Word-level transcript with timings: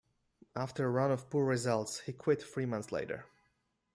After 0.55 0.87
a 0.87 0.89
run 0.89 1.11
of 1.11 1.29
poor 1.29 1.45
results 1.45 1.99
he 1.99 2.11
quit 2.13 2.41
three 2.41 2.65
months 2.65 2.91
later. 2.91 3.25